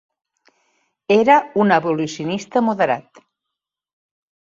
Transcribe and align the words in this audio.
Era 1.17 1.35
un 1.65 1.75
abolicionista 1.77 2.67
moderat. 2.71 3.25